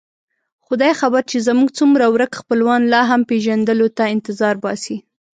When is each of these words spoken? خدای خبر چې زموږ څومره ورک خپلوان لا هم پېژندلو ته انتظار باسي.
خدای 0.65 0.91
خبر 1.01 1.23
چې 1.31 1.37
زموږ 1.47 1.69
څومره 1.79 2.05
ورک 2.13 2.31
خپلوان 2.41 2.81
لا 2.93 3.01
هم 3.09 3.21
پېژندلو 3.29 3.87
ته 3.97 4.03
انتظار 4.15 4.55
باسي. 4.63 4.97